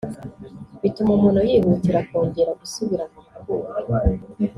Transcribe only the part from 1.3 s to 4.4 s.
yihutira kongera gusubira mu rukundo